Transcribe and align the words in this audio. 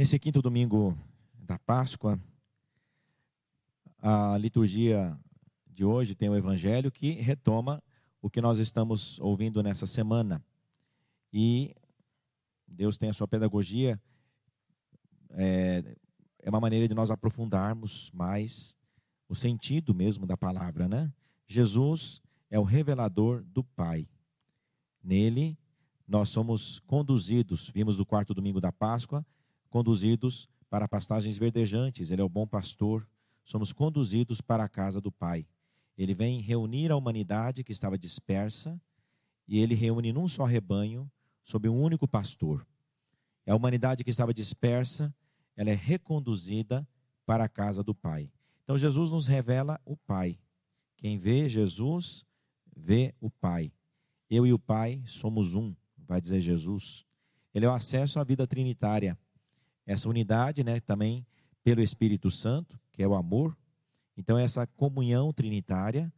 Nesse 0.00 0.18
quinto 0.18 0.40
domingo 0.40 0.96
da 1.34 1.58
Páscoa, 1.58 2.18
a 3.98 4.34
liturgia 4.38 5.14
de 5.66 5.84
hoje 5.84 6.14
tem 6.14 6.26
o 6.30 6.34
Evangelho 6.34 6.90
que 6.90 7.10
retoma 7.10 7.82
o 8.22 8.30
que 8.30 8.40
nós 8.40 8.58
estamos 8.58 9.20
ouvindo 9.20 9.62
nessa 9.62 9.84
semana. 9.84 10.42
E 11.30 11.76
Deus 12.66 12.96
tem 12.96 13.10
a 13.10 13.12
sua 13.12 13.28
pedagogia, 13.28 14.00
é, 15.32 15.84
é 16.38 16.48
uma 16.48 16.60
maneira 16.60 16.88
de 16.88 16.94
nós 16.94 17.10
aprofundarmos 17.10 18.10
mais 18.14 18.78
o 19.28 19.34
sentido 19.34 19.94
mesmo 19.94 20.26
da 20.26 20.34
palavra, 20.34 20.88
né? 20.88 21.12
Jesus 21.46 22.22
é 22.50 22.58
o 22.58 22.64
revelador 22.64 23.44
do 23.44 23.62
Pai. 23.62 24.08
Nele, 25.04 25.58
nós 26.08 26.30
somos 26.30 26.80
conduzidos, 26.86 27.68
vimos 27.68 27.98
no 27.98 28.06
quarto 28.06 28.32
domingo 28.32 28.62
da 28.62 28.72
Páscoa, 28.72 29.26
conduzidos 29.70 30.48
para 30.68 30.88
pastagens 30.88 31.38
verdejantes. 31.38 32.10
Ele 32.10 32.20
é 32.20 32.24
o 32.24 32.28
bom 32.28 32.46
pastor. 32.46 33.08
Somos 33.44 33.72
conduzidos 33.72 34.40
para 34.40 34.64
a 34.64 34.68
casa 34.68 35.00
do 35.00 35.10
Pai. 35.10 35.46
Ele 35.96 36.14
vem 36.14 36.40
reunir 36.40 36.90
a 36.90 36.96
humanidade 36.96 37.64
que 37.64 37.72
estava 37.72 37.96
dispersa 37.96 38.80
e 39.46 39.58
ele 39.58 39.74
reúne 39.74 40.12
num 40.12 40.28
só 40.28 40.44
rebanho, 40.44 41.10
sob 41.44 41.68
um 41.68 41.80
único 41.80 42.06
pastor. 42.06 42.66
A 43.46 43.56
humanidade 43.56 44.04
que 44.04 44.10
estava 44.10 44.32
dispersa, 44.32 45.12
ela 45.56 45.70
é 45.70 45.74
reconduzida 45.74 46.86
para 47.26 47.44
a 47.44 47.48
casa 47.48 47.82
do 47.82 47.94
Pai. 47.94 48.30
Então 48.62 48.78
Jesus 48.78 49.10
nos 49.10 49.26
revela 49.26 49.80
o 49.84 49.96
Pai. 49.96 50.38
Quem 50.96 51.18
vê 51.18 51.48
Jesus, 51.48 52.24
vê 52.76 53.14
o 53.20 53.28
Pai. 53.28 53.72
Eu 54.30 54.46
e 54.46 54.52
o 54.52 54.58
Pai 54.58 55.02
somos 55.06 55.56
um, 55.56 55.74
vai 56.06 56.20
dizer 56.20 56.40
Jesus. 56.40 57.04
Ele 57.52 57.66
é 57.66 57.68
o 57.68 57.72
acesso 57.72 58.20
à 58.20 58.24
vida 58.24 58.46
trinitária 58.46 59.18
essa 59.90 60.08
unidade, 60.08 60.62
né, 60.62 60.78
também 60.78 61.26
pelo 61.64 61.82
Espírito 61.82 62.30
Santo, 62.30 62.78
que 62.92 63.02
é 63.02 63.08
o 63.08 63.14
amor. 63.14 63.56
Então 64.16 64.38
essa 64.38 64.64
comunhão 64.64 65.32
trinitária, 65.32 66.12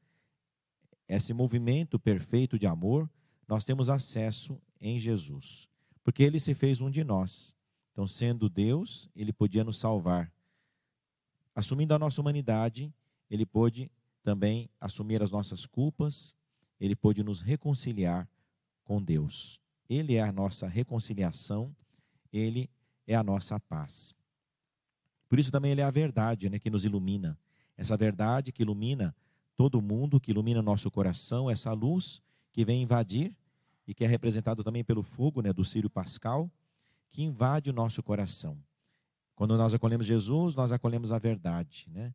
esse 1.08 1.32
movimento 1.32 1.98
perfeito 1.98 2.58
de 2.58 2.66
amor, 2.66 3.10
nós 3.48 3.64
temos 3.64 3.88
acesso 3.88 4.60
em 4.78 5.00
Jesus, 5.00 5.68
porque 6.04 6.22
ele 6.22 6.38
se 6.38 6.54
fez 6.54 6.82
um 6.82 6.90
de 6.90 7.02
nós. 7.02 7.56
Então, 7.92 8.06
sendo 8.06 8.48
Deus, 8.48 9.08
ele 9.14 9.32
podia 9.32 9.64
nos 9.64 9.78
salvar. 9.78 10.32
Assumindo 11.54 11.94
a 11.94 11.98
nossa 11.98 12.20
humanidade, 12.20 12.92
ele 13.30 13.44
pôde 13.44 13.90
também 14.22 14.68
assumir 14.80 15.22
as 15.22 15.30
nossas 15.30 15.66
culpas, 15.66 16.34
ele 16.80 16.96
pôde 16.96 17.22
nos 17.22 17.40
reconciliar 17.40 18.28
com 18.84 19.02
Deus. 19.02 19.60
Ele 19.88 20.14
é 20.14 20.22
a 20.22 20.32
nossa 20.32 20.66
reconciliação, 20.66 21.74
ele 22.32 22.70
é 23.06 23.14
a 23.14 23.22
nossa 23.22 23.58
paz. 23.58 24.14
Por 25.28 25.38
isso 25.38 25.50
também 25.50 25.72
ele 25.72 25.80
é 25.80 25.84
a 25.84 25.90
verdade, 25.90 26.50
né, 26.50 26.58
que 26.58 26.70
nos 26.70 26.84
ilumina. 26.84 27.38
Essa 27.76 27.96
verdade 27.96 28.52
que 28.52 28.62
ilumina 28.62 29.14
todo 29.56 29.80
mundo, 29.80 30.20
que 30.20 30.30
ilumina 30.30 30.60
nosso 30.60 30.90
coração, 30.90 31.50
essa 31.50 31.72
luz 31.72 32.20
que 32.52 32.64
vem 32.64 32.82
invadir 32.82 33.34
e 33.86 33.94
que 33.94 34.04
é 34.04 34.06
representado 34.06 34.62
também 34.62 34.84
pelo 34.84 35.02
fogo, 35.02 35.40
né, 35.40 35.52
do 35.52 35.64
Círio 35.64 35.90
Pascal, 35.90 36.50
que 37.10 37.22
invade 37.22 37.70
o 37.70 37.72
nosso 37.72 38.02
coração. 38.02 38.58
Quando 39.34 39.56
nós 39.56 39.74
acolhemos 39.74 40.06
Jesus, 40.06 40.54
nós 40.54 40.72
acolhemos 40.72 41.12
a 41.12 41.18
verdade, 41.18 41.88
né? 41.90 42.14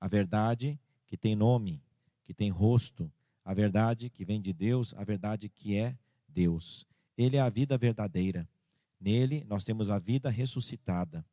A 0.00 0.08
verdade 0.08 0.78
que 1.06 1.16
tem 1.16 1.36
nome, 1.36 1.82
que 2.24 2.34
tem 2.34 2.50
rosto, 2.50 3.10
a 3.44 3.54
verdade 3.54 4.10
que 4.10 4.24
vem 4.24 4.40
de 4.40 4.52
Deus, 4.52 4.94
a 4.94 5.04
verdade 5.04 5.48
que 5.48 5.76
é 5.76 5.96
Deus. 6.28 6.86
Ele 7.16 7.36
é 7.36 7.40
a 7.40 7.48
vida 7.48 7.78
verdadeira. 7.78 8.48
Nele 9.00 9.44
nós 9.44 9.64
temos 9.64 9.90
a 9.90 9.98
vida 9.98 10.30
ressuscitada. 10.30 11.24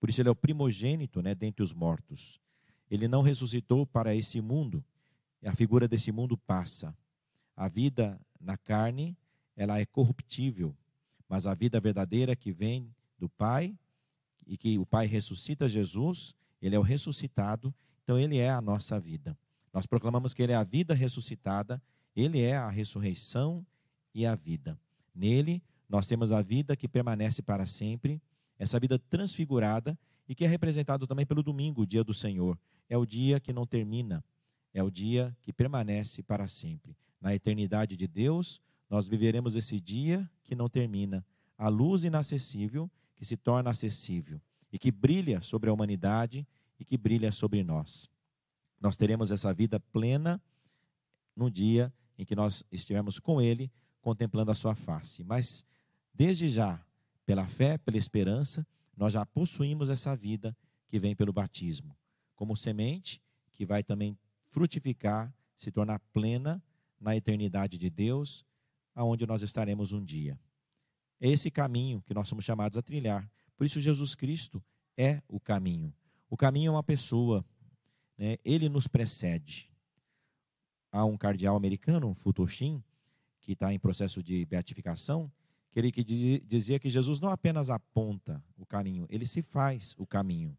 Por 0.00 0.08
isso 0.08 0.20
ele 0.20 0.28
é 0.28 0.32
o 0.32 0.36
primogênito 0.36 1.20
né, 1.20 1.34
dentre 1.34 1.62
os 1.62 1.72
mortos. 1.72 2.40
Ele 2.90 3.08
não 3.08 3.22
ressuscitou 3.22 3.86
para 3.86 4.14
esse 4.14 4.40
mundo. 4.40 4.84
A 5.44 5.54
figura 5.54 5.86
desse 5.86 6.12
mundo 6.12 6.36
passa. 6.36 6.96
A 7.56 7.68
vida 7.68 8.20
na 8.40 8.56
carne, 8.56 9.16
ela 9.56 9.80
é 9.80 9.84
corruptível. 9.84 10.74
Mas 11.28 11.46
a 11.46 11.54
vida 11.54 11.80
verdadeira 11.80 12.34
que 12.34 12.52
vem 12.52 12.94
do 13.18 13.28
Pai, 13.28 13.76
e 14.48 14.56
que 14.56 14.78
o 14.78 14.86
Pai 14.86 15.06
ressuscita 15.06 15.68
Jesus, 15.68 16.34
ele 16.60 16.74
é 16.74 16.78
o 16.78 16.82
ressuscitado, 16.82 17.72
então 18.02 18.18
ele 18.18 18.38
é 18.38 18.50
a 18.50 18.62
nossa 18.62 18.98
vida. 18.98 19.36
Nós 19.72 19.86
proclamamos 19.86 20.32
que 20.32 20.42
ele 20.42 20.52
é 20.52 20.56
a 20.56 20.64
vida 20.64 20.94
ressuscitada, 20.94 21.80
ele 22.16 22.40
é 22.40 22.56
a 22.56 22.70
ressurreição 22.70 23.64
e 24.14 24.24
a 24.24 24.34
vida. 24.34 24.78
Nele 25.14 25.62
nós 25.88 26.06
temos 26.06 26.32
a 26.32 26.42
vida 26.42 26.76
que 26.76 26.86
permanece 26.86 27.40
para 27.42 27.64
sempre, 27.66 28.20
essa 28.58 28.78
vida 28.78 28.98
transfigurada 28.98 29.98
e 30.28 30.34
que 30.34 30.44
é 30.44 30.48
representado 30.48 31.06
também 31.06 31.24
pelo 31.24 31.42
domingo, 31.42 31.82
o 31.82 31.86
dia 31.86 32.04
do 32.04 32.12
Senhor. 32.12 32.58
É 32.88 32.96
o 32.96 33.06
dia 33.06 33.40
que 33.40 33.52
não 33.52 33.66
termina, 33.66 34.22
é 34.74 34.82
o 34.82 34.90
dia 34.90 35.34
que 35.42 35.52
permanece 35.52 36.22
para 36.22 36.46
sempre. 36.46 36.96
Na 37.20 37.34
eternidade 37.34 37.96
de 37.96 38.06
Deus, 38.06 38.60
nós 38.88 39.08
viveremos 39.08 39.54
esse 39.54 39.80
dia 39.80 40.28
que 40.44 40.54
não 40.54 40.68
termina, 40.68 41.24
a 41.56 41.68
luz 41.68 42.04
inacessível 42.04 42.90
que 43.16 43.24
se 43.24 43.36
torna 43.36 43.70
acessível 43.70 44.40
e 44.72 44.78
que 44.78 44.90
brilha 44.90 45.40
sobre 45.40 45.70
a 45.70 45.72
humanidade 45.72 46.46
e 46.78 46.84
que 46.84 46.96
brilha 46.96 47.32
sobre 47.32 47.64
nós. 47.64 48.08
Nós 48.80 48.96
teremos 48.96 49.32
essa 49.32 49.52
vida 49.52 49.80
plena 49.80 50.40
no 51.34 51.50
dia 51.50 51.92
em 52.16 52.24
que 52.24 52.36
nós 52.36 52.64
estivermos 52.70 53.18
com 53.18 53.40
Ele, 53.40 53.70
contemplando 54.00 54.50
a 54.50 54.54
Sua 54.54 54.74
face. 54.74 55.24
Mas 55.24 55.64
Desde 56.18 56.48
já, 56.48 56.84
pela 57.24 57.46
fé, 57.46 57.78
pela 57.78 57.96
esperança, 57.96 58.66
nós 58.96 59.12
já 59.12 59.24
possuímos 59.24 59.88
essa 59.88 60.16
vida 60.16 60.56
que 60.88 60.98
vem 60.98 61.14
pelo 61.14 61.32
batismo, 61.32 61.96
como 62.34 62.56
semente 62.56 63.22
que 63.52 63.64
vai 63.64 63.84
também 63.84 64.18
frutificar, 64.48 65.32
se 65.54 65.70
tornar 65.70 66.00
plena 66.12 66.60
na 67.00 67.14
eternidade 67.14 67.78
de 67.78 67.88
Deus, 67.88 68.44
aonde 68.96 69.28
nós 69.28 69.42
estaremos 69.42 69.92
um 69.92 70.04
dia. 70.04 70.36
É 71.20 71.28
esse 71.30 71.52
caminho 71.52 72.02
que 72.02 72.12
nós 72.12 72.28
somos 72.28 72.44
chamados 72.44 72.76
a 72.76 72.82
trilhar. 72.82 73.30
Por 73.56 73.64
isso, 73.64 73.78
Jesus 73.78 74.16
Cristo 74.16 74.60
é 74.96 75.22
o 75.28 75.38
caminho. 75.38 75.94
O 76.28 76.36
caminho 76.36 76.70
é 76.70 76.72
uma 76.72 76.82
pessoa, 76.82 77.44
né? 78.16 78.38
ele 78.44 78.68
nos 78.68 78.88
precede. 78.88 79.70
Há 80.90 81.04
um 81.04 81.16
cardeal 81.16 81.54
americano, 81.54 82.12
Futoshim, 82.12 82.82
que 83.40 83.52
está 83.52 83.72
em 83.72 83.78
processo 83.78 84.20
de 84.20 84.44
beatificação, 84.46 85.30
que 85.72 86.02
dizia 86.02 86.78
que 86.78 86.90
Jesus 86.90 87.20
não 87.20 87.30
apenas 87.30 87.70
aponta 87.70 88.42
o 88.56 88.66
caminho, 88.66 89.06
ele 89.08 89.26
se 89.26 89.42
faz 89.42 89.94
o 89.98 90.06
caminho. 90.06 90.56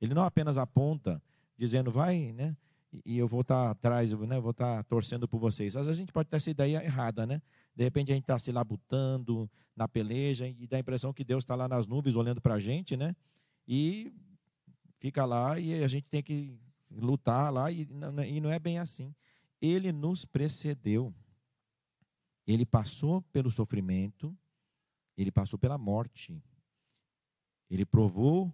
Ele 0.00 0.14
não 0.14 0.22
apenas 0.22 0.58
aponta, 0.58 1.22
dizendo, 1.56 1.90
vai, 1.90 2.32
né? 2.32 2.56
E 3.04 3.18
eu 3.18 3.28
vou 3.28 3.42
estar 3.42 3.70
atrás, 3.70 4.12
né? 4.12 4.40
Vou 4.40 4.50
estar 4.50 4.82
torcendo 4.84 5.28
por 5.28 5.38
vocês. 5.38 5.76
Às 5.76 5.86
vezes 5.86 5.98
a 5.98 6.02
gente 6.02 6.12
pode 6.12 6.28
ter 6.28 6.36
essa 6.36 6.50
ideia 6.50 6.82
errada, 6.82 7.26
né? 7.26 7.40
De 7.76 7.84
repente 7.84 8.10
a 8.10 8.14
gente 8.14 8.24
está 8.24 8.38
se 8.38 8.50
labutando 8.50 9.48
na 9.76 9.86
peleja 9.86 10.48
e 10.48 10.66
dá 10.66 10.76
a 10.76 10.80
impressão 10.80 11.12
que 11.12 11.22
Deus 11.22 11.44
está 11.44 11.54
lá 11.54 11.68
nas 11.68 11.86
nuvens 11.86 12.16
olhando 12.16 12.40
para 12.40 12.54
a 12.54 12.58
gente, 12.58 12.96
né? 12.96 13.14
E 13.68 14.12
fica 14.98 15.24
lá 15.24 15.60
e 15.60 15.84
a 15.84 15.88
gente 15.88 16.08
tem 16.08 16.22
que 16.22 16.58
lutar 16.90 17.52
lá 17.52 17.70
e 17.70 17.86
não 18.40 18.50
é 18.50 18.58
bem 18.58 18.78
assim. 18.78 19.14
Ele 19.60 19.92
nos 19.92 20.24
precedeu. 20.24 21.14
Ele 22.46 22.64
passou 22.66 23.22
pelo 23.22 23.50
sofrimento, 23.50 24.36
ele 25.16 25.30
passou 25.30 25.58
pela 25.58 25.78
morte. 25.78 26.42
Ele 27.70 27.84
provou 27.84 28.52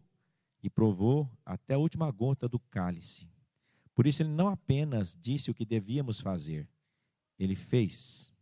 e 0.62 0.68
provou 0.68 1.30
até 1.44 1.74
a 1.74 1.78
última 1.78 2.10
gota 2.10 2.48
do 2.48 2.58
cálice. 2.58 3.28
Por 3.94 4.06
isso, 4.06 4.22
ele 4.22 4.30
não 4.30 4.48
apenas 4.48 5.16
disse 5.18 5.50
o 5.50 5.54
que 5.54 5.64
devíamos 5.64 6.20
fazer, 6.20 6.68
ele 7.38 7.54
fez. 7.54 8.32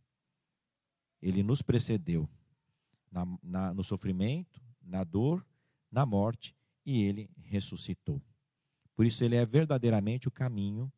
Ele 1.21 1.43
nos 1.43 1.61
precedeu 1.61 2.29
na, 3.11 3.25
na, 3.41 3.73
no 3.73 3.83
sofrimento, 3.83 4.61
na 4.81 5.03
dor, 5.03 5.45
na 5.89 6.05
morte, 6.05 6.55
e 6.85 7.03
ele 7.03 7.29
ressuscitou. 7.37 8.21
Por 8.95 9.05
isso, 9.05 9.23
ele 9.23 9.35
é 9.35 9.45
verdadeiramente 9.45 10.27
o 10.27 10.31
caminho, 10.31 10.91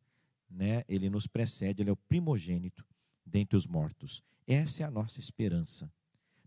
né? 0.50 0.82
ele 0.88 1.08
nos 1.08 1.26
precede, 1.26 1.82
ele 1.82 1.90
é 1.90 1.92
o 1.92 1.96
primogênito 1.96 2.84
dentre 3.28 3.56
os 3.56 3.66
mortos. 3.66 4.22
Essa 4.46 4.82
é 4.82 4.86
a 4.86 4.90
nossa 4.90 5.20
esperança. 5.20 5.90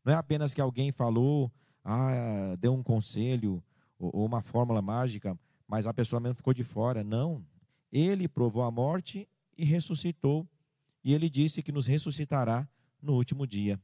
Não 0.03 0.13
é 0.13 0.15
apenas 0.15 0.53
que 0.53 0.61
alguém 0.61 0.91
falou, 0.91 1.51
ah, 1.83 2.55
deu 2.59 2.73
um 2.73 2.83
conselho 2.83 3.63
ou 3.99 4.25
uma 4.25 4.41
fórmula 4.41 4.81
mágica, 4.81 5.39
mas 5.67 5.85
a 5.87 5.93
pessoa 5.93 6.19
mesmo 6.19 6.35
ficou 6.35 6.53
de 6.53 6.63
fora. 6.63 7.03
Não. 7.03 7.45
Ele 7.91 8.27
provou 8.27 8.63
a 8.63 8.71
morte 8.71 9.27
e 9.57 9.63
ressuscitou. 9.63 10.47
E 11.03 11.13
ele 11.13 11.29
disse 11.29 11.61
que 11.61 11.71
nos 11.71 11.87
ressuscitará 11.87 12.67
no 13.01 13.13
último 13.13 13.45
dia. 13.47 13.79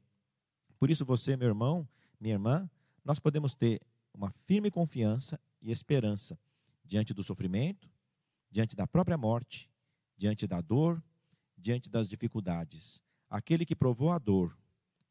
Por 0.80 0.90
isso, 0.90 1.06
você, 1.06 1.36
meu 1.36 1.48
irmão, 1.48 1.88
minha 2.20 2.36
irmã, 2.36 2.70
nós 3.04 3.20
podemos 3.20 3.56
ter 3.56 3.82
uma 4.14 4.32
firme 4.46 4.70
confiança 4.70 5.40
e 5.62 5.72
esperança 5.72 6.38
diante 6.84 7.14
do 7.14 7.24
sofrimento, 7.24 7.90
diante 8.50 8.76
da 8.76 8.88
própria 8.88 9.18
morte, 9.18 9.70
diante 10.18 10.48
da 10.48 10.62
dor, 10.62 11.02
diante 11.58 11.90
das 11.90 12.08
dificuldades. 12.08 13.02
Aquele 13.30 13.66
que 13.66 13.76
provou 13.76 14.12
a 14.12 14.20
dor, 14.20 14.58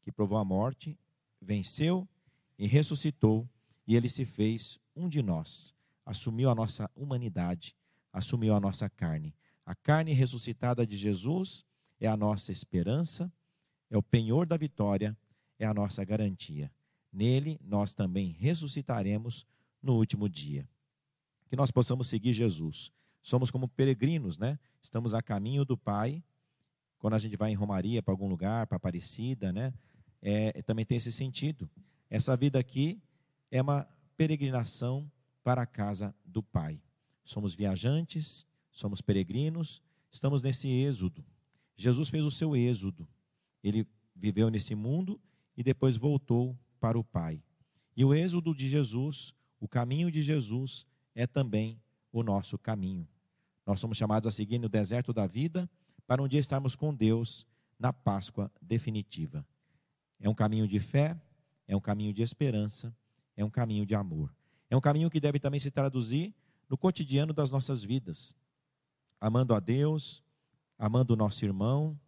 que 0.01 0.11
provou 0.11 0.37
a 0.37 0.45
morte, 0.45 0.97
venceu 1.41 2.07
e 2.57 2.65
ressuscitou. 2.67 3.47
e 3.85 3.95
ele 3.95 4.09
se 4.09 4.25
fez 4.25 4.77
um 4.93 5.07
de 5.07 5.21
nós, 5.21 5.73
assumiu 6.05 6.49
a 6.49 6.55
nossa 6.55 6.91
humanidade, 6.93 7.73
assumiu 8.11 8.53
a 8.53 8.59
nossa 8.59 8.89
carne. 8.89 9.33
A 9.65 9.73
carne 9.73 10.11
ressuscitada 10.11 10.85
de 10.85 10.97
Jesus 10.97 11.63
é 11.99 12.07
a 12.07 12.17
nossa 12.17 12.51
esperança, 12.51 13.31
é 13.89 13.97
o 13.97 14.03
penhor 14.03 14.45
da 14.45 14.57
vitória, 14.57 15.17
é 15.57 15.65
a 15.65 15.73
nossa 15.73 16.03
garantia. 16.03 16.71
Nele 17.11 17.59
nós 17.63 17.93
também 17.93 18.31
ressuscitaremos 18.31 19.45
no 19.81 19.95
último 19.95 20.27
dia. 20.27 20.67
Que 21.47 21.55
nós 21.55 21.71
possamos 21.71 22.07
seguir 22.07 22.33
Jesus. 22.33 22.91
Somos 23.21 23.49
como 23.49 23.67
peregrinos, 23.67 24.37
né? 24.37 24.59
Estamos 24.81 25.13
a 25.13 25.21
caminho 25.21 25.65
do 25.65 25.77
Pai. 25.77 26.23
Quando 27.07 27.13
a 27.13 27.19
gente 27.19 27.37
vai 27.37 27.51
em 27.51 27.55
Romaria 27.55 28.03
para 28.03 28.11
algum 28.11 28.27
lugar, 28.27 28.67
para 28.67 28.75
Aparecida, 28.75 29.53
né? 29.53 29.73
É, 30.21 30.61
também 30.63 30.83
tem 30.83 30.97
esse 30.97 31.09
sentido. 31.09 31.69
Essa 32.09 32.35
vida 32.35 32.59
aqui 32.59 33.01
é 33.49 33.61
uma 33.61 33.87
peregrinação 34.17 35.09
para 35.41 35.61
a 35.61 35.65
casa 35.65 36.13
do 36.25 36.43
Pai. 36.43 36.81
Somos 37.23 37.55
viajantes, 37.55 38.45
somos 38.73 38.99
peregrinos, 38.99 39.81
estamos 40.11 40.41
nesse 40.41 40.67
êxodo. 40.67 41.23
Jesus 41.77 42.09
fez 42.09 42.25
o 42.25 42.29
seu 42.29 42.57
êxodo. 42.57 43.07
Ele 43.63 43.87
viveu 44.13 44.49
nesse 44.49 44.75
mundo 44.75 45.17
e 45.55 45.63
depois 45.63 45.95
voltou 45.95 46.59
para 46.77 46.99
o 46.99 47.05
Pai. 47.05 47.41
E 47.95 48.03
o 48.03 48.13
êxodo 48.13 48.53
de 48.53 48.67
Jesus, 48.67 49.33
o 49.61 49.67
caminho 49.69 50.11
de 50.11 50.21
Jesus, 50.21 50.85
é 51.15 51.25
também 51.25 51.79
o 52.11 52.21
nosso 52.21 52.57
caminho. 52.57 53.07
Nós 53.65 53.79
somos 53.79 53.97
chamados 53.97 54.27
a 54.27 54.31
seguir 54.31 54.59
no 54.59 54.67
deserto 54.67 55.13
da 55.13 55.25
vida 55.25 55.69
para 56.07 56.23
um 56.23 56.27
dia 56.27 56.39
estarmos 56.39 56.75
com 56.75 56.95
Deus 56.95 57.45
na 57.77 57.91
Páscoa 57.91 58.49
definitiva. 58.61 59.45
É 60.19 60.29
um 60.29 60.33
caminho 60.33 60.67
de 60.67 60.79
fé, 60.79 61.15
é 61.67 61.75
um 61.75 61.81
caminho 61.81 62.13
de 62.13 62.23
esperança, 62.23 62.95
é 63.35 63.43
um 63.43 63.49
caminho 63.49 63.85
de 63.85 63.93
amor. 63.93 64.33
É 64.69 64.75
um 64.75 64.81
caminho 64.81 65.09
que 65.09 65.19
deve 65.19 65.39
também 65.39 65.59
se 65.59 65.69
traduzir 65.69 66.33
no 66.69 66.77
cotidiano 66.77 67.33
das 67.33 67.51
nossas 67.51 67.83
vidas, 67.83 68.33
amando 69.21 69.53
a 69.53 69.59
Deus, 69.59 70.23
amando 70.77 71.13
o 71.13 71.17
nosso 71.17 71.43
irmão, 71.45 71.99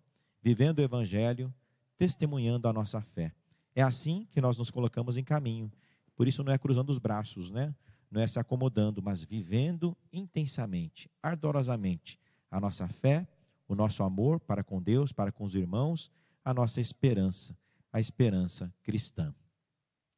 vivendo 0.41 0.79
o 0.79 0.81
Evangelho, 0.81 1.53
testemunhando 1.97 2.67
a 2.67 2.73
nossa 2.73 3.01
fé. 3.01 3.33
É 3.75 3.81
assim 3.81 4.27
que 4.31 4.41
nós 4.41 4.57
nos 4.57 4.71
colocamos 4.71 5.17
em 5.17 5.23
caminho. 5.23 5.71
Por 6.15 6.27
isso 6.27 6.43
não 6.43 6.51
é 6.51 6.57
cruzando 6.57 6.89
os 6.89 6.97
braços, 6.97 7.51
né? 7.51 7.75
Não 8.09 8.21
é 8.21 8.27
se 8.27 8.39
acomodando, 8.39 9.01
mas 9.01 9.23
vivendo 9.23 9.95
intensamente, 10.11 11.09
ardorosamente 11.21 12.19
a 12.49 12.59
nossa 12.59 12.87
fé, 12.87 13.27
o 13.69 13.75
nosso 13.75 14.03
amor 14.03 14.39
para 14.39 14.63
com 14.63 14.81
Deus, 14.81 15.13
para 15.13 15.31
com 15.31 15.43
os 15.43 15.53
irmãos, 15.53 16.11
a 16.43 16.53
nossa 16.53 16.81
esperança, 16.81 17.55
a 17.93 17.99
esperança 17.99 18.73
cristã. 18.81 19.33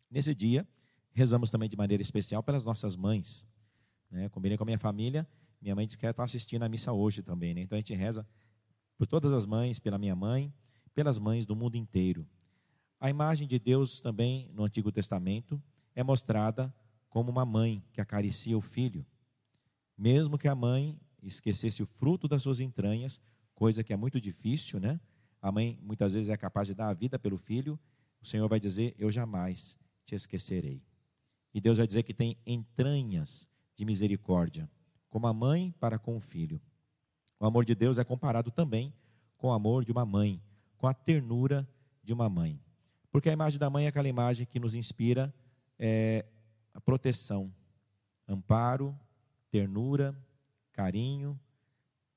Nesse 0.09 0.33
dia, 0.33 0.65
rezamos 1.11 1.51
também 1.51 1.67
de 1.67 1.75
maneira 1.75 2.01
especial 2.01 2.41
pelas 2.41 2.63
nossas 2.63 2.95
mães. 2.95 3.45
Né? 4.09 4.29
Combinei 4.29 4.57
com 4.57 4.63
a 4.63 4.65
minha 4.65 4.79
família, 4.79 5.27
minha 5.61 5.75
mãe 5.75 5.85
disse 5.85 5.97
que 5.97 6.05
ela 6.05 6.11
está 6.11 6.23
assistindo 6.23 6.63
a 6.63 6.69
missa 6.69 6.93
hoje 6.93 7.21
também. 7.21 7.53
Né? 7.53 7.61
Então 7.61 7.75
a 7.75 7.79
gente 7.79 7.93
reza 7.93 8.25
por 8.97 9.05
todas 9.05 9.33
as 9.33 9.45
mães, 9.45 9.79
pela 9.79 9.97
minha 9.97 10.15
mãe, 10.15 10.53
pelas 10.95 11.19
mães 11.19 11.45
do 11.45 11.55
mundo 11.55 11.75
inteiro. 11.75 12.25
A 13.01 13.09
imagem 13.09 13.47
de 13.47 13.59
Deus 13.59 13.99
também 13.99 14.49
no 14.53 14.63
Antigo 14.63 14.93
Testamento 14.93 15.61
é 15.93 16.03
mostrada 16.03 16.73
como 17.09 17.29
uma 17.29 17.45
mãe 17.45 17.83
que 17.91 17.99
acaricia 17.99 18.57
o 18.57 18.61
filho. 18.61 19.05
Mesmo 19.97 20.37
que 20.37 20.47
a 20.47 20.55
mãe 20.55 20.97
esquecesse 21.21 21.83
o 21.83 21.85
fruto 21.85 22.27
das 22.27 22.41
suas 22.41 22.61
entranhas, 22.61 23.21
coisa 23.53 23.83
que 23.83 23.93
é 23.93 23.95
muito 23.95 24.19
difícil, 24.19 24.79
né? 24.79 24.99
A 25.41 25.51
mãe 25.51 25.79
muitas 25.81 26.13
vezes 26.13 26.29
é 26.29 26.37
capaz 26.37 26.67
de 26.67 26.73
dar 26.73 26.89
a 26.89 26.93
vida 26.93 27.17
pelo 27.17 27.37
filho, 27.37 27.79
o 28.21 28.25
Senhor 28.25 28.47
vai 28.47 28.59
dizer: 28.59 28.95
Eu 28.97 29.09
jamais 29.09 29.77
te 30.05 30.15
esquecerei. 30.15 30.83
E 31.53 31.59
Deus 31.59 31.77
vai 31.77 31.87
dizer 31.87 32.03
que 32.03 32.13
tem 32.13 32.37
entranhas 32.45 33.49
de 33.75 33.83
misericórdia, 33.83 34.69
como 35.09 35.27
a 35.27 35.33
mãe 35.33 35.73
para 35.79 35.97
com 35.97 36.15
o 36.15 36.21
filho. 36.21 36.61
O 37.39 37.45
amor 37.45 37.65
de 37.65 37.73
Deus 37.73 37.97
é 37.97 38.03
comparado 38.03 38.51
também 38.51 38.93
com 39.37 39.47
o 39.47 39.51
amor 39.51 39.83
de 39.83 39.91
uma 39.91 40.05
mãe, 40.05 40.41
com 40.77 40.87
a 40.87 40.93
ternura 40.93 41.67
de 42.03 42.13
uma 42.13 42.29
mãe. 42.29 42.61
Porque 43.11 43.29
a 43.29 43.33
imagem 43.33 43.59
da 43.59 43.69
mãe 43.69 43.85
é 43.85 43.87
aquela 43.87 44.07
imagem 44.07 44.45
que 44.45 44.59
nos 44.59 44.75
inspira 44.75 45.33
é, 45.77 46.25
a 46.73 46.79
proteção, 46.79 47.51
amparo, 48.27 48.97
ternura, 49.49 50.15
carinho, 50.71 51.37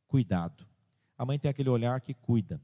cuidado. 0.06 0.66
A 1.16 1.24
mãe 1.24 1.38
tem 1.38 1.50
aquele 1.50 1.68
olhar 1.68 2.00
que 2.00 2.14
cuida. 2.14 2.60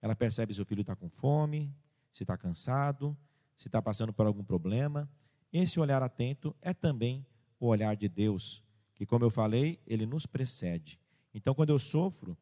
Ela 0.00 0.14
percebe 0.14 0.52
se 0.52 0.60
o 0.60 0.64
filho 0.64 0.82
está 0.82 0.94
com 0.94 1.08
fome, 1.08 1.74
se 2.12 2.22
está 2.22 2.36
cansado, 2.36 3.16
se 3.56 3.68
está 3.68 3.80
passando 3.80 4.12
por 4.12 4.26
algum 4.26 4.44
problema. 4.44 5.08
Esse 5.52 5.80
olhar 5.80 6.02
atento 6.02 6.54
é 6.60 6.74
também 6.74 7.26
o 7.58 7.66
olhar 7.66 7.96
de 7.96 8.08
Deus, 8.08 8.62
que, 8.94 9.06
como 9.06 9.24
eu 9.24 9.30
falei, 9.30 9.80
ele 9.86 10.04
nos 10.04 10.26
precede. 10.26 11.00
Então, 11.34 11.54
quando 11.54 11.70
eu 11.70 11.78
sofro, 11.78 12.36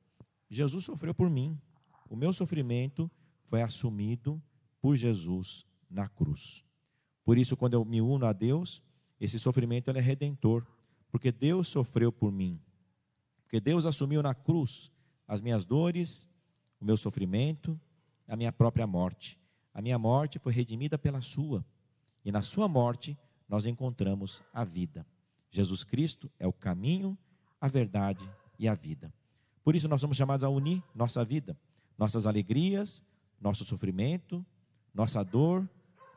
Jesus 0.51 0.85
sofreu 0.85 1.15
por 1.15 1.31
mim. 1.31 1.59
O 2.09 2.17
meu 2.17 2.33
sofrimento 2.33 3.11
foi 3.45 3.63
assumido 3.63 4.43
por 4.81 4.97
Jesus 4.97 5.65
na 5.89 6.09
cruz. 6.09 6.65
Por 7.25 7.39
isso, 7.39 7.57
quando 7.57 7.75
eu 7.75 7.85
me 7.85 8.01
uno 8.01 8.27
a 8.27 8.33
Deus, 8.33 8.83
esse 9.21 9.39
sofrimento 9.39 9.91
é 9.91 10.01
redentor, 10.01 10.67
porque 11.11 11.33
Deus 11.33 11.69
sofreu 11.69 12.13
por 12.13 12.31
mim. 12.31 12.61
Porque 13.43 13.61
Deus 13.61 13.87
assumiu 13.87 14.23
na 14.23 14.35
cruz 14.35 14.93
as 15.27 15.41
minhas 15.41 15.65
dores, 15.65 16.29
o 16.81 16.85
meu 16.85 16.97
sofrimento, 16.97 17.79
a 18.29 18.37
minha 18.37 18.53
própria 18.53 18.87
morte. 18.87 19.39
A 19.73 19.83
minha 19.83 19.99
morte 19.99 20.39
foi 20.39 20.53
redimida 20.53 20.99
pela 20.99 21.21
sua. 21.21 21.65
E 22.25 22.31
na 22.31 22.43
sua 22.43 22.69
morte 22.69 23.19
nós 23.49 23.67
encontramos 23.67 24.43
a 24.53 24.65
vida. 24.65 25.07
Jesus 25.51 25.85
Cristo 25.85 26.31
é 26.39 26.47
o 26.47 26.53
caminho, 26.53 27.17
a 27.61 27.69
verdade 27.69 28.29
e 28.59 28.67
a 28.67 28.75
vida. 28.75 29.13
Por 29.63 29.75
isso 29.75 29.89
nós 29.89 30.01
somos 30.01 30.17
chamados 30.17 30.45
a 30.45 30.49
unir 30.49 30.83
nossa 30.95 31.25
vida, 31.25 31.57
nossas 31.97 32.27
alegrias, 32.27 33.03
nosso 33.41 33.65
sofrimento, 33.65 34.45
nossa 34.93 35.23
dor, 35.23 35.69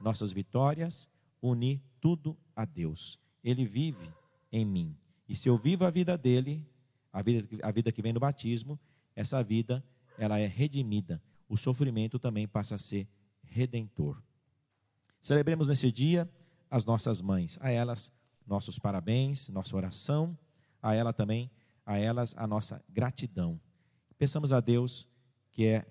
nossas 0.02 0.32
vitórias, 0.32 1.10
unir 1.42 1.82
tudo 2.00 2.38
a 2.56 2.66
Deus. 2.66 3.20
Ele 3.44 3.66
vive 3.66 4.12
em 4.52 4.66
mim. 4.66 4.96
E 5.28 5.36
se 5.36 5.50
eu 5.50 5.58
vivo 5.58 5.86
a 5.86 5.90
vida 5.90 6.18
dele, 6.18 6.66
a 7.12 7.22
vida, 7.22 7.48
a 7.64 7.72
vida 7.72 7.92
que 7.92 8.02
vem 8.02 8.14
no 8.14 8.20
batismo, 8.20 8.80
essa 9.18 9.44
vida 9.44 9.84
ela 10.16 10.38
é 10.38 10.46
redimida. 10.46 11.20
O 11.50 11.58
sofrimento 11.58 12.20
também 12.20 12.48
passa 12.48 12.76
a 12.76 12.78
ser 12.78 13.08
redentor. 13.42 14.22
Celebremos 15.20 15.68
nesse 15.68 15.92
dia 15.92 16.30
as 16.70 16.86
nossas 16.86 17.20
mães, 17.20 17.58
a 17.60 17.72
elas 17.72 18.12
nossos 18.46 18.78
parabéns, 18.78 19.50
nossa 19.50 19.76
oração, 19.76 20.38
a 20.82 20.94
ela 20.94 21.12
também, 21.12 21.50
a 21.84 21.98
elas 21.98 22.36
a 22.38 22.46
nossa 22.46 22.82
gratidão. 22.88 23.60
Pensamos 24.20 24.54
a 24.54 24.60
Deus 24.60 25.08
que 25.52 25.66
é 25.66 25.86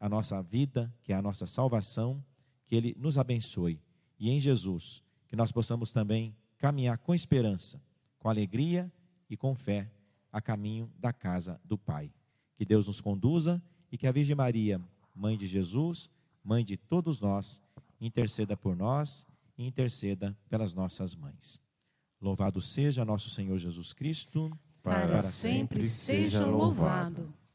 a 0.00 0.08
nossa 0.08 0.42
vida, 0.42 0.92
que 1.04 1.12
é 1.12 1.16
a 1.16 1.22
nossa 1.22 1.46
salvação, 1.46 2.22
que 2.66 2.74
ele 2.74 2.96
nos 2.98 3.16
abençoe 3.16 3.80
e 4.18 4.28
em 4.28 4.40
Jesus 4.40 5.04
que 5.28 5.36
nós 5.36 5.52
possamos 5.52 5.92
também 5.92 6.36
caminhar 6.58 6.98
com 6.98 7.14
esperança, 7.14 7.80
com 8.18 8.28
alegria 8.28 8.92
e 9.30 9.36
com 9.36 9.54
fé 9.54 9.88
a 10.32 10.40
caminho 10.40 10.92
da 10.98 11.12
casa 11.12 11.60
do 11.64 11.78
Pai. 11.78 12.12
Que 12.54 12.64
Deus 12.64 12.86
nos 12.86 13.00
conduza 13.00 13.62
e 13.90 13.98
que 13.98 14.06
a 14.06 14.12
Virgem 14.12 14.36
Maria, 14.36 14.80
mãe 15.14 15.36
de 15.36 15.46
Jesus, 15.46 16.10
mãe 16.44 16.64
de 16.64 16.76
todos 16.76 17.20
nós, 17.20 17.60
interceda 18.00 18.56
por 18.56 18.76
nós 18.76 19.26
e 19.56 19.66
interceda 19.66 20.36
pelas 20.48 20.74
nossas 20.74 21.14
mães. 21.14 21.60
Louvado 22.20 22.60
seja 22.60 23.04
nosso 23.04 23.30
Senhor 23.30 23.58
Jesus 23.58 23.92
Cristo, 23.92 24.50
para, 24.82 25.08
para 25.08 25.22
sempre 25.22 25.88
seja 25.88 26.46
louvado. 26.46 27.32